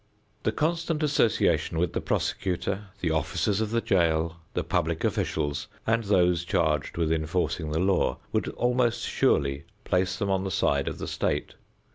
[0.41, 6.03] The constant association with the prosecutor, the officers of the jail, the public officials, and
[6.05, 10.97] those charged with enforcing the law, would almost surely place them on the side of
[10.97, 11.53] the state.